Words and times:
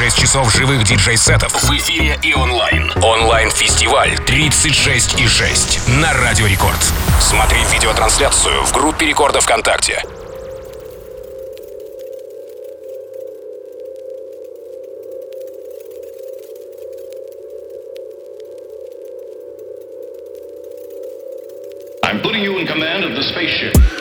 36 0.00 0.18
часов 0.18 0.54
живых 0.54 0.82
диджей-сетов 0.84 1.52
в 1.52 1.70
эфире 1.76 2.18
и 2.22 2.32
онлайн. 2.32 2.90
Онлайн-фестиваль 3.02 4.14
36,6 4.26 5.90
на 6.00 6.14
Радио 6.14 6.46
Рекорд. 6.46 6.78
Смотри 7.20 7.58
видеотрансляцию 7.70 8.64
в 8.64 8.72
группе 8.72 9.04
Рекорда 9.04 9.42
ВКонтакте. 9.42 10.02
I'm 22.04 22.22
putting 22.22 22.42
you 22.42 22.56
in 22.56 22.66
command 22.66 23.04
of 23.04 23.14
the 23.14 23.22
spaceship. 23.22 23.99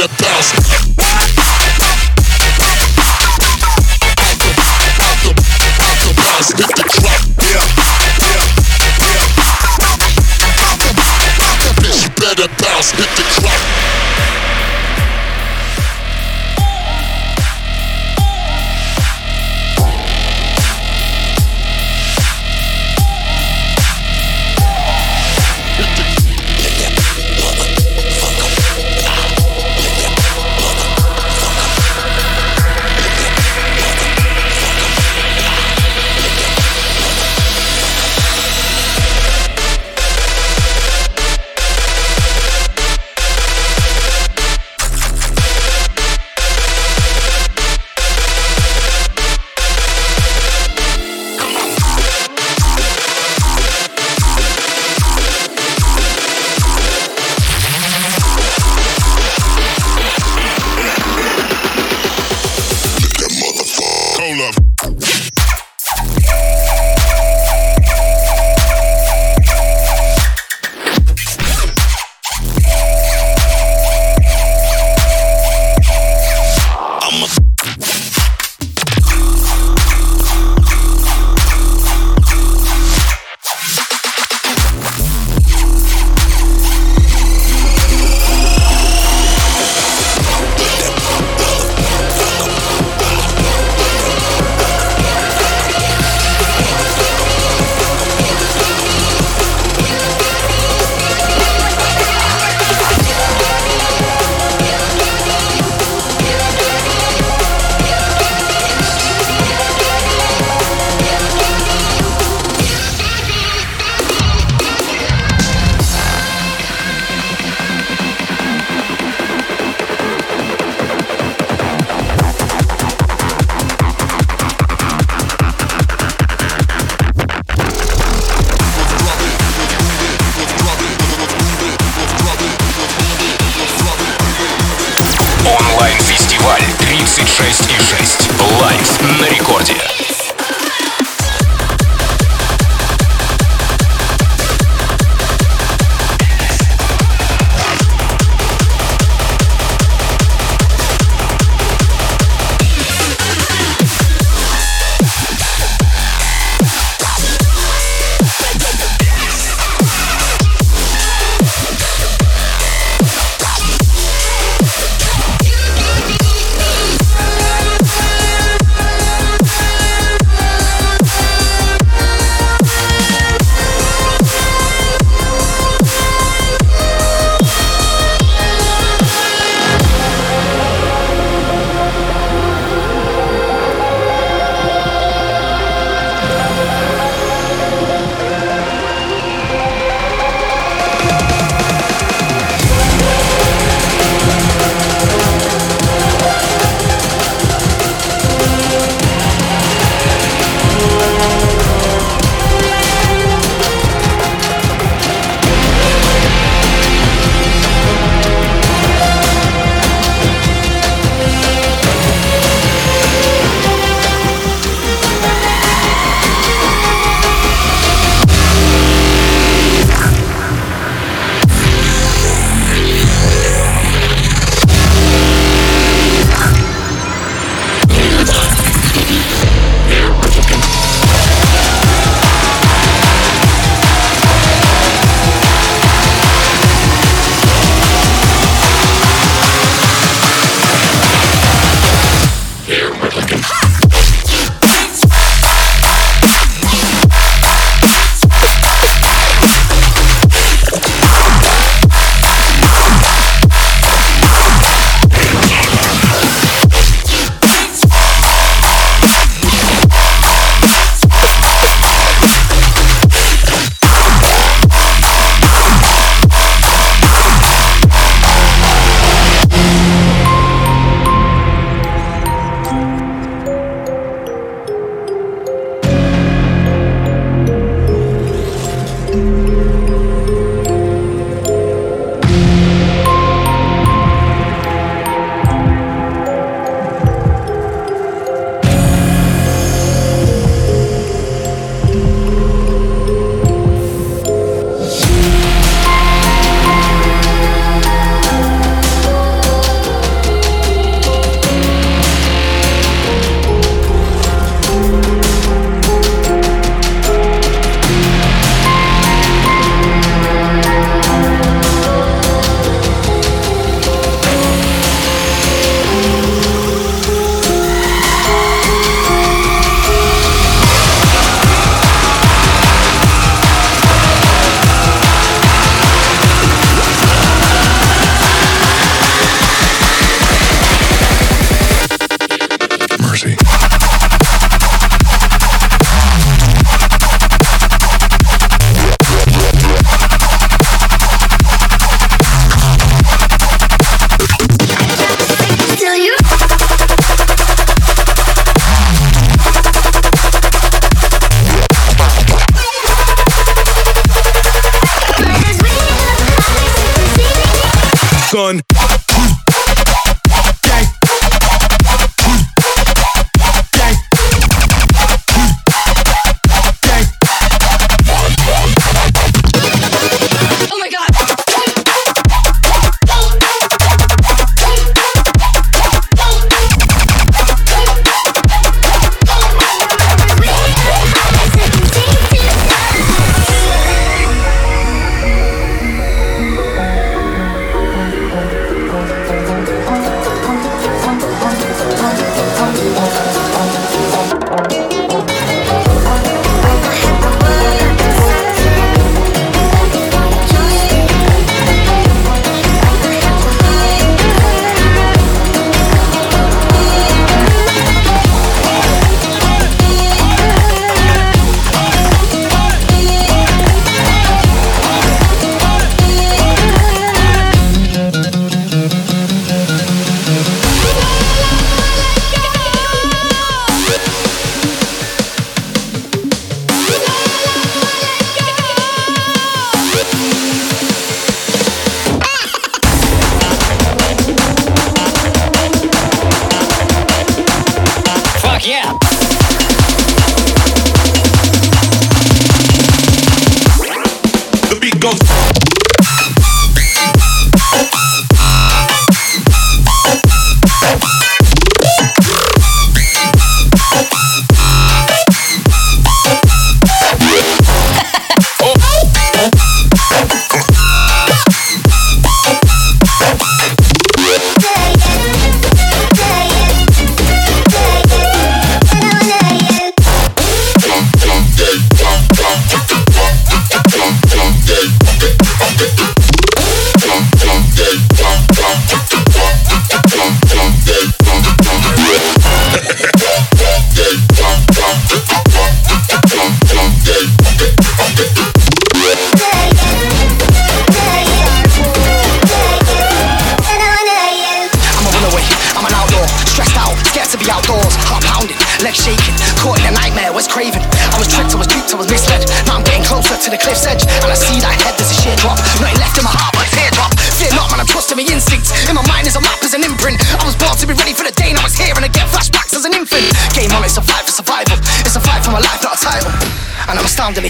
the 0.00 0.08
thousand. 0.08 0.89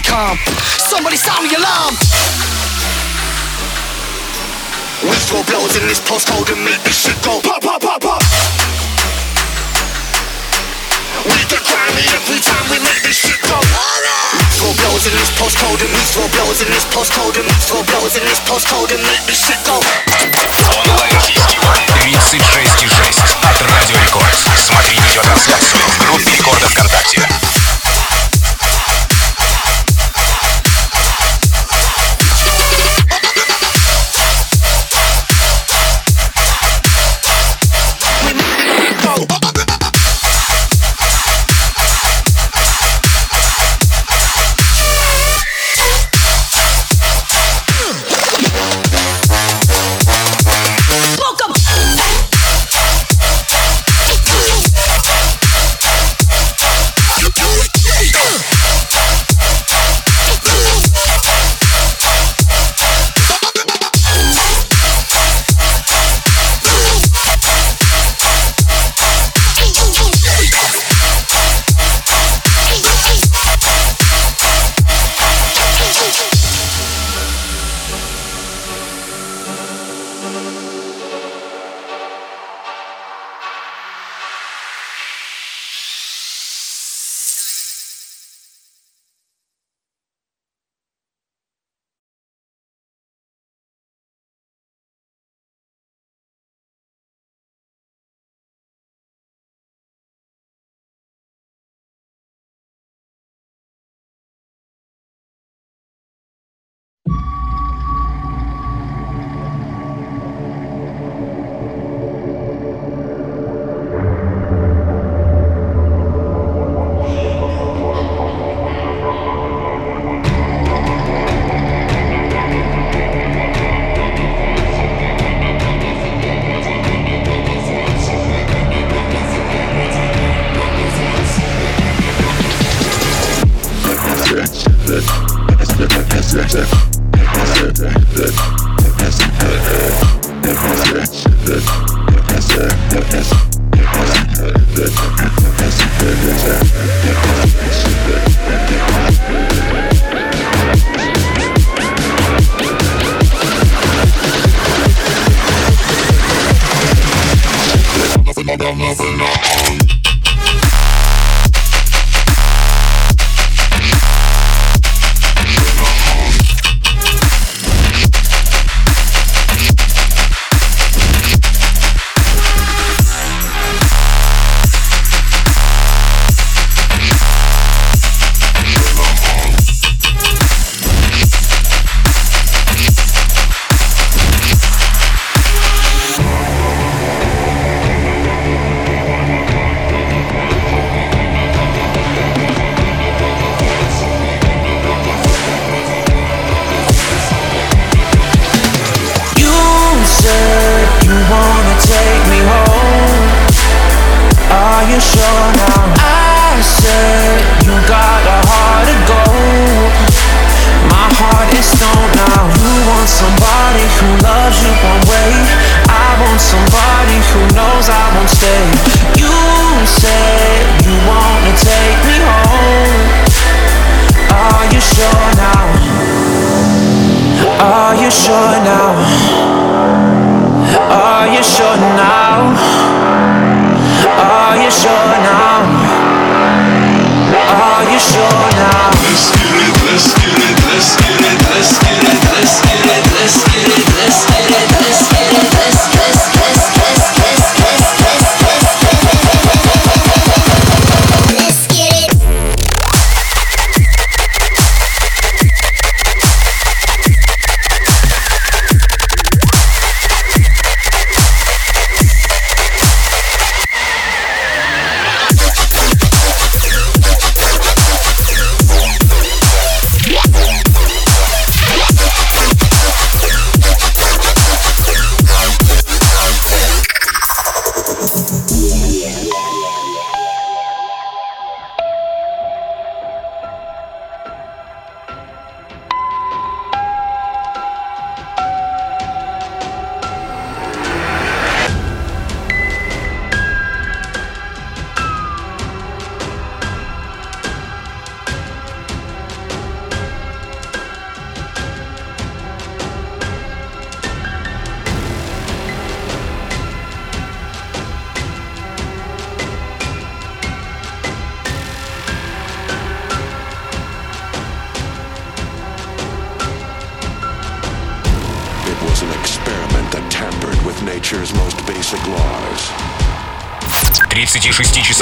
calm. 0.00 0.38
Somebody 0.88 1.20
sound 1.20 1.44
the 1.44 1.52
alarm! 1.60 1.92
We 5.04 5.12
throw 5.28 5.44
blows 5.44 5.76
in 5.76 5.84
this 5.84 6.00
postcode 6.00 6.48
and 6.48 6.64
make 6.64 6.80
this 6.80 6.96
shit 7.04 7.12
go 7.20 7.44
pop, 7.44 7.60
pop, 7.60 7.84
pop, 7.84 8.00
pop. 8.00 8.24
We 11.28 11.36
get 11.52 11.60
grimy 11.60 12.08
every 12.08 12.40
time 12.40 12.64
we 12.72 12.80
make 12.80 13.04
this 13.04 13.20
shit 13.20 13.36
go. 13.44 13.60
We 13.60 14.44
throw 14.56 14.72
blows 14.80 15.04
in 15.04 15.12
this 15.12 15.28
postcode 15.36 15.84
and 15.84 15.92
we 15.92 16.02
throw 16.08 16.24
blows 16.32 16.64
in 16.64 16.72
this 16.72 16.88
postcode 16.88 17.36
and 17.36 17.44
we 17.44 17.56
throw 17.68 17.84
blows 17.84 18.16
in 18.16 18.24
this 18.24 18.40
postcode 18.48 18.96
and 18.96 19.02
make 19.04 19.28
this 19.28 19.44
shit 19.44 19.60
go. 19.68 19.76
Онлайн-фестиваль 20.72 21.84
36,6 22.00 23.20
от 23.44 23.60
Радио 23.60 24.00
Рекорд. 24.00 24.32
Смотри 24.56 24.96
видеотрансляцию 25.04 25.84
в 25.84 25.98
группе 26.00 26.32
Рекорда 26.32 26.64
ВКонтакте. 26.64 27.59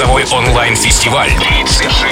36-часовой 0.00 0.24
онлайн-фестиваль. 0.32 1.30
36 1.30 2.09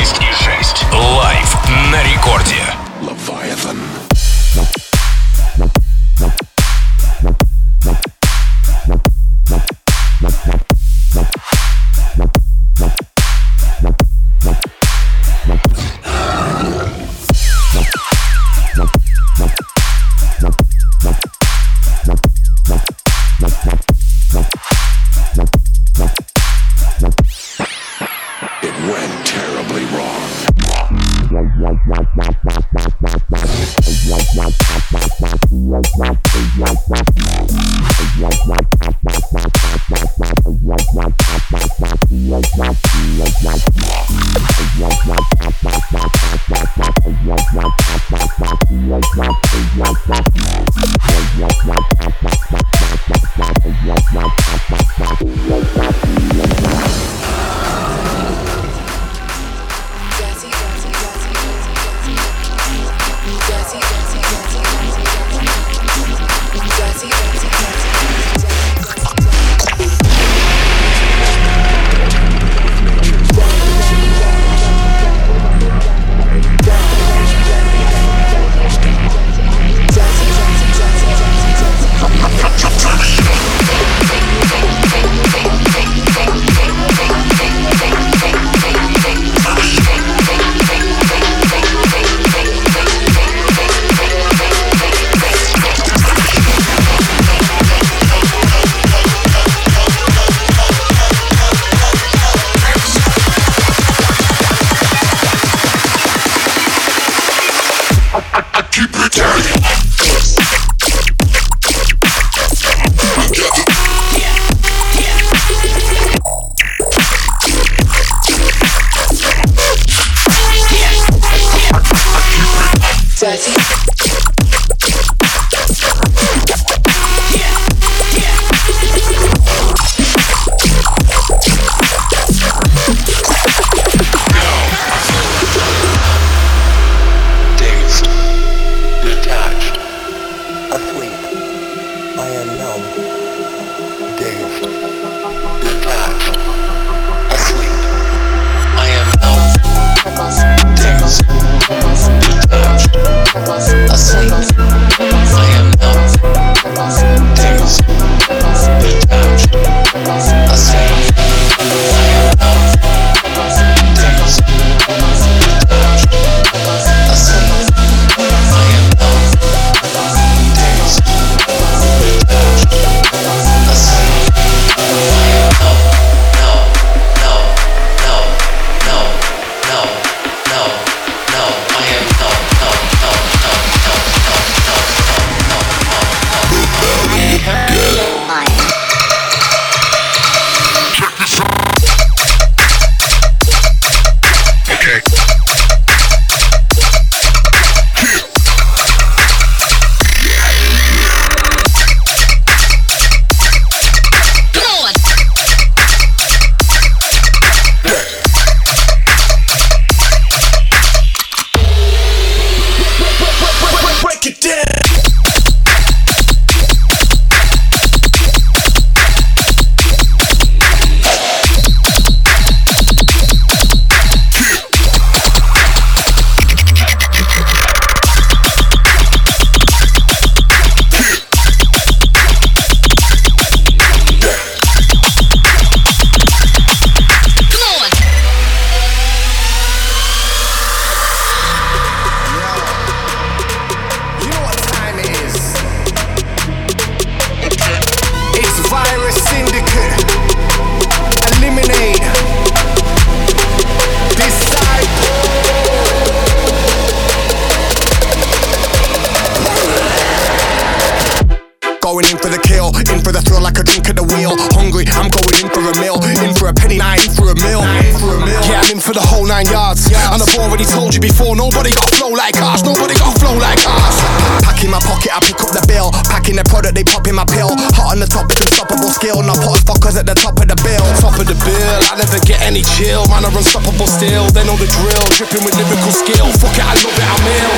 for 268.88 268.96
the 268.96 269.04
whole 269.04 269.28
nine 269.28 269.44
yards. 269.52 269.84
And 269.92 270.16
I've 270.16 270.34
already 270.40 270.64
told 270.64 270.96
you 270.96 271.02
before, 271.04 271.36
nobody 271.36 271.68
got 271.76 271.92
flow 271.92 272.08
like 272.16 272.40
us. 272.40 272.64
nobody 272.64 272.96
got 272.96 273.12
flow 273.20 273.36
like 273.36 273.60
us. 273.60 273.96
Pack 274.40 274.64
in 274.64 274.72
my 274.72 274.80
pocket, 274.80 275.12
I 275.12 275.20
pick 275.20 275.36
up 275.44 275.52
the 275.52 275.60
bill. 275.68 275.92
Pack 276.08 276.32
in 276.32 276.40
the 276.40 276.46
product, 276.48 276.72
they 276.72 276.88
pop 276.88 277.04
in 277.04 277.12
my 277.12 277.28
pill. 277.28 277.52
Hot 277.76 277.92
on 277.92 278.00
the 278.00 278.08
top, 278.08 278.32
it's 278.32 278.40
unstoppable 278.40 278.88
skill. 278.88 279.20
Now 279.20 279.36
put 279.36 279.60
fuckers 279.60 280.00
at 280.00 280.08
the 280.08 280.16
top 280.16 280.40
of 280.40 280.48
the 280.48 280.56
bill. 280.64 280.80
Top 281.04 281.20
of 281.20 281.28
the 281.28 281.36
bill, 281.44 281.78
I 281.92 282.00
never 282.00 282.16
get 282.24 282.40
any 282.40 282.64
chill. 282.64 283.04
Man, 283.12 283.28
I'm 283.28 283.36
unstoppable 283.36 283.84
still. 283.84 284.24
They 284.32 284.40
know 284.48 284.56
the 284.56 284.64
drill, 284.72 285.04
dripping 285.12 285.44
with 285.44 285.52
lyrical 285.60 285.92
skill. 285.92 286.24
Fuck 286.40 286.56
it, 286.56 286.64
I 286.64 286.72
love 286.80 286.96
it, 286.96 287.08
I'm 287.12 287.28
ill. 287.28 287.56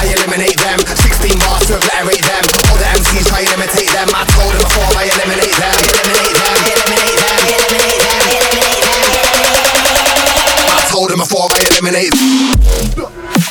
I 0.00 0.16
eliminate 0.16 0.56
them, 0.64 0.80
16 0.80 1.44
bars 1.44 1.68
to 1.68 1.76
obliterate 1.76 2.24
them. 2.24 2.44
All 2.72 2.80
the 2.80 2.88
MCs 2.88 3.28
try 3.28 3.44
to 3.44 3.52
imitate 3.52 3.92
them. 3.92 4.08
I 4.16 4.24
told 4.32 4.48
them 4.48 4.64
before 4.64 4.88
I 4.96 5.12
eliminate 5.12 5.56
them, 5.60 5.76
eliminate 5.92 6.40
them, 6.40 6.56
eliminate 6.72 7.20
them, 7.20 7.36
eliminate 7.52 8.00
them, 8.00 8.00
eliminate 8.00 8.00
them. 8.00 8.24
Eliminate 8.32 8.80
them 8.80 8.93
told 10.94 11.10
him 11.10 11.18
before 11.18 11.48
I 11.50 11.58
eliminate. 11.72 13.43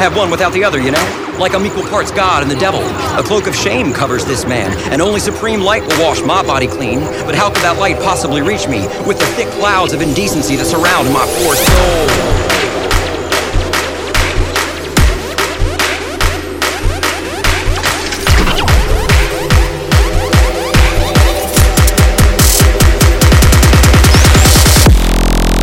can't 0.00 0.14
have 0.14 0.18
one 0.18 0.30
without 0.30 0.54
the 0.54 0.64
other, 0.64 0.80
you 0.80 0.90
know? 0.90 1.36
Like 1.38 1.54
I'm 1.54 1.66
equal 1.66 1.82
parts 1.82 2.10
God 2.10 2.42
and 2.42 2.50
the 2.50 2.56
devil. 2.56 2.80
A 3.18 3.22
cloak 3.22 3.46
of 3.46 3.54
shame 3.54 3.92
covers 3.92 4.24
this 4.24 4.46
man, 4.46 4.72
and 4.90 5.02
only 5.02 5.20
supreme 5.20 5.60
light 5.60 5.82
will 5.82 6.02
wash 6.02 6.22
my 6.22 6.42
body 6.42 6.66
clean. 6.66 7.00
But 7.26 7.34
how 7.34 7.50
could 7.50 7.62
that 7.62 7.78
light 7.78 7.96
possibly 7.96 8.40
reach 8.40 8.66
me 8.66 8.86
with 9.06 9.18
the 9.18 9.26
thick 9.36 9.48
clouds 9.48 9.92
of 9.92 10.00
indecency 10.00 10.56
that 10.56 10.64
surround 10.64 11.12
my 11.12 11.26
poor 11.36 11.54
soul? 11.54 12.06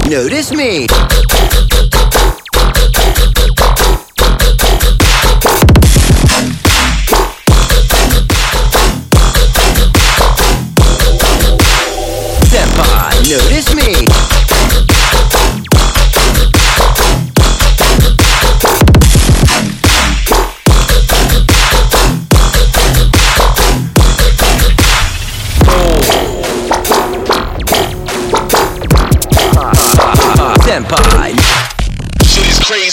Notice 0.08 0.54
me. 0.54 1.67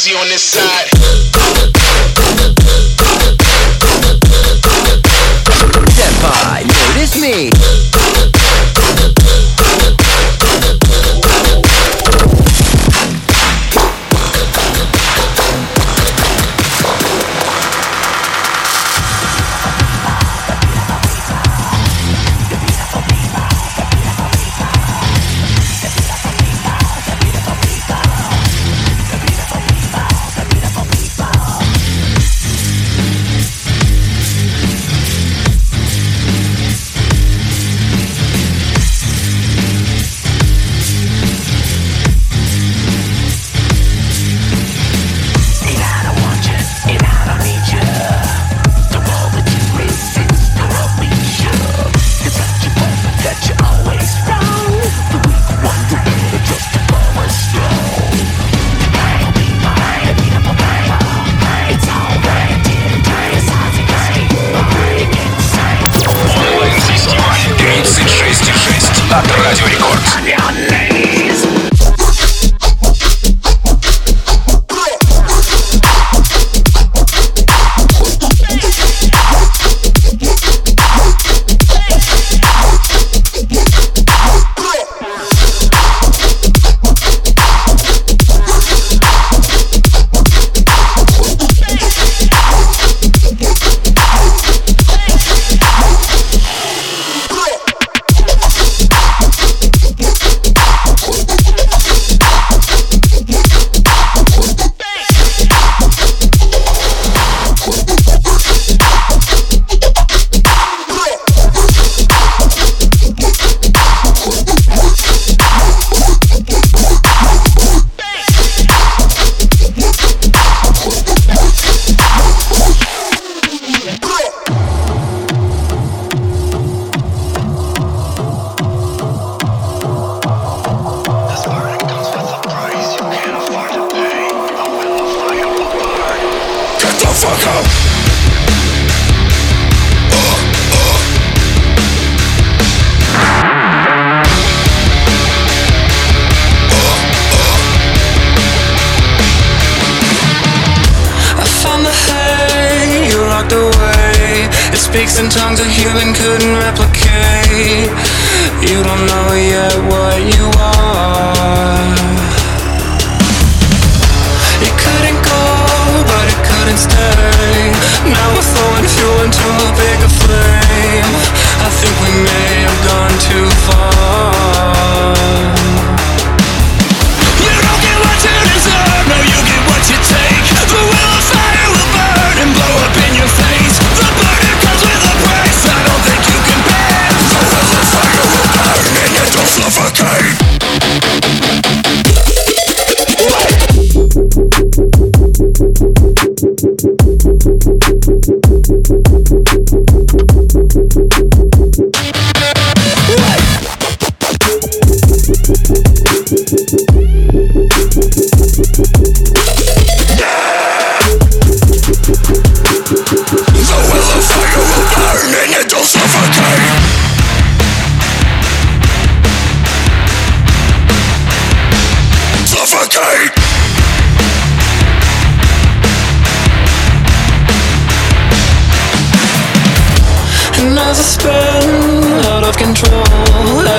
busy 0.04 0.14
on 0.18 0.28
this 0.28 0.42
side. 0.42 0.73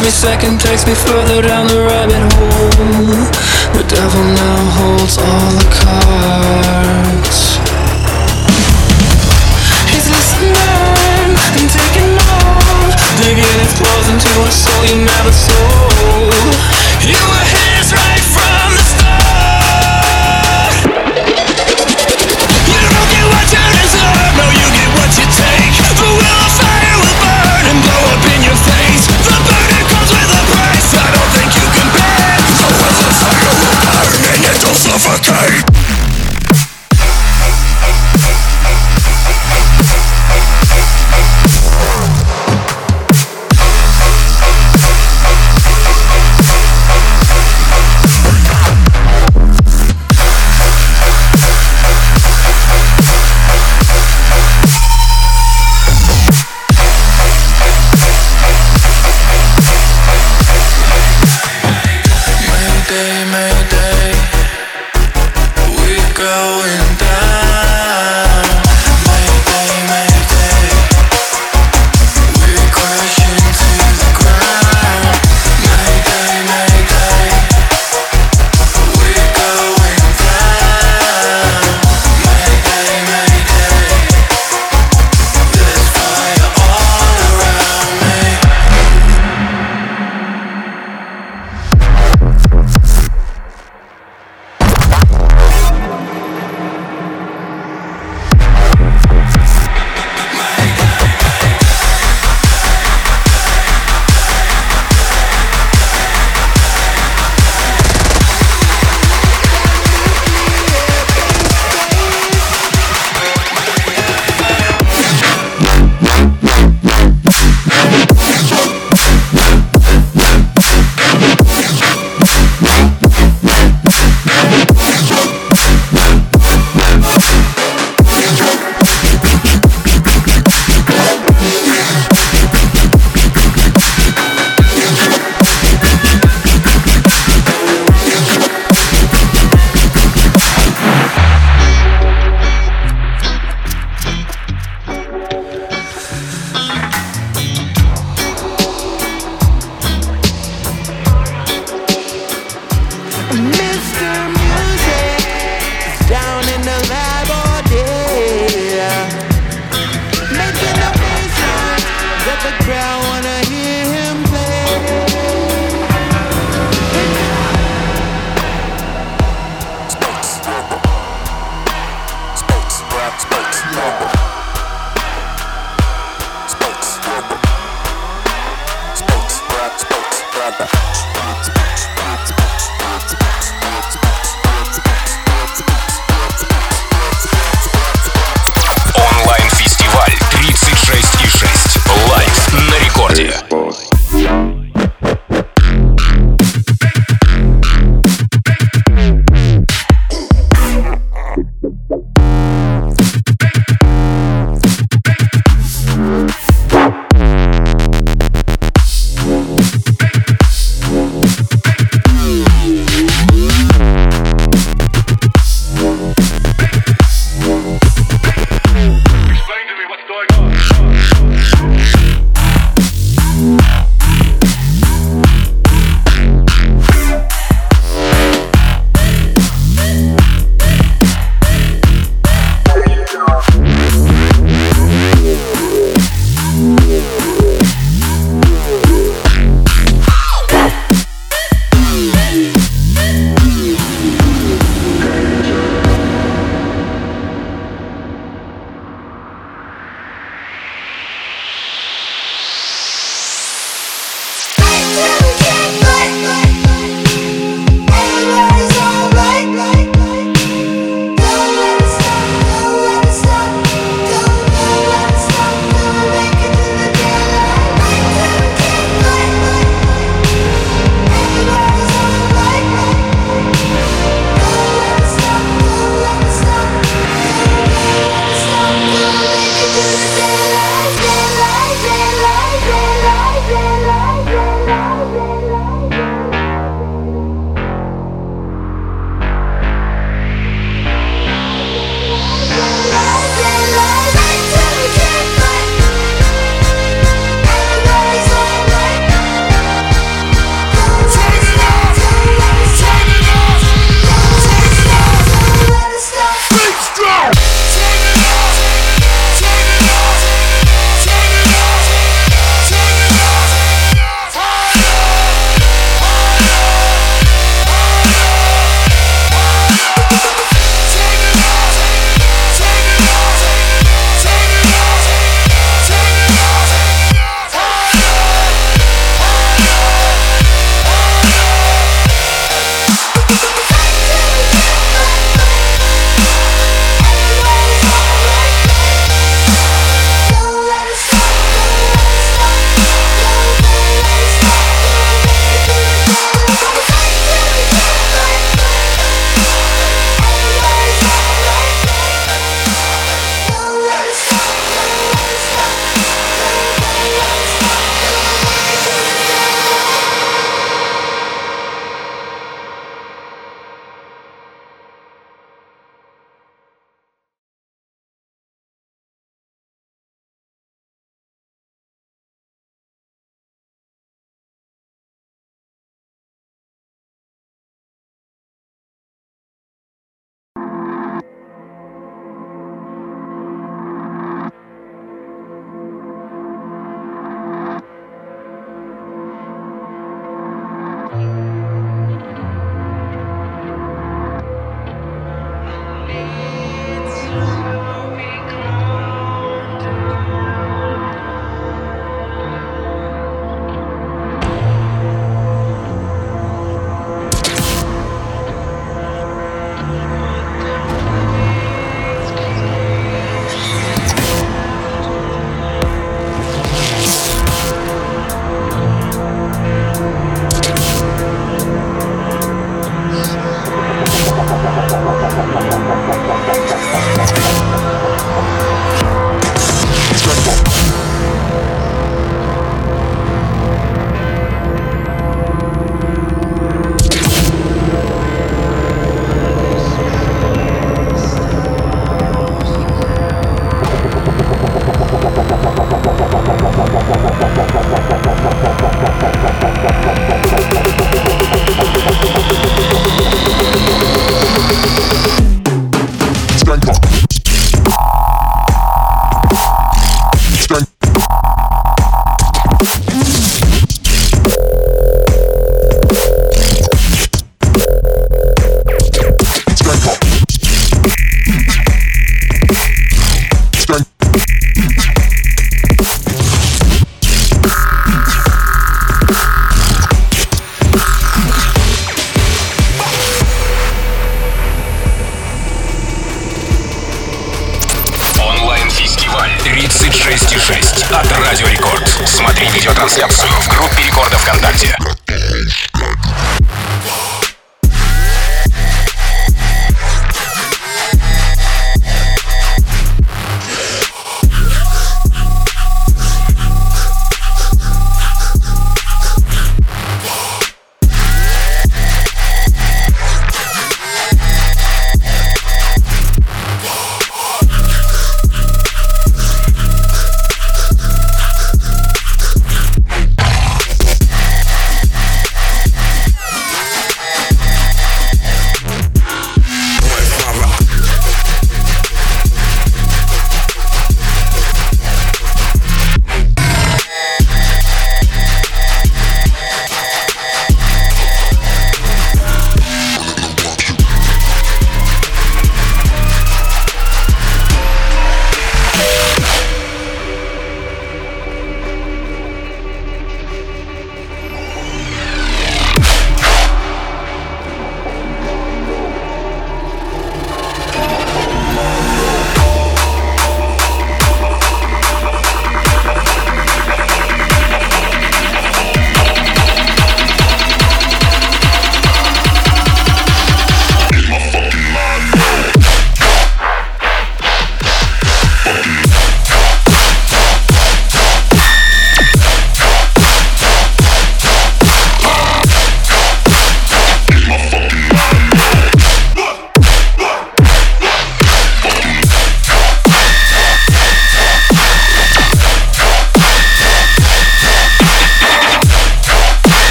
every 0.00 0.10
second 0.10 0.58
takes 0.58 0.86
me 0.86 0.94
further 0.94 1.42
down 1.42 1.66
the 1.66 1.76
rabbit 1.76 2.24
hole. 2.32 3.20
The 3.76 3.84
devil 3.84 4.24
now 4.32 4.60
holds 4.80 5.18
all 5.20 5.50
the 5.60 5.68
cards. 5.76 7.60
He's 9.92 10.08
listening 10.08 10.56
and 10.56 11.68
taking 11.68 12.16
off, 12.16 12.96
digging 13.20 13.56
his 13.60 13.72
claws 13.76 14.08
into 14.08 14.32
a 14.40 14.50
soul 14.50 14.82
you 14.88 15.04
never 15.04 15.32
sold. 15.36 16.48
You 17.04 17.20
take 35.22 35.69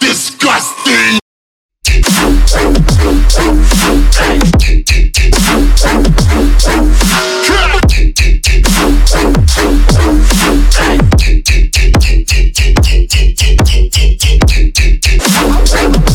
disgusting. 0.00 1.18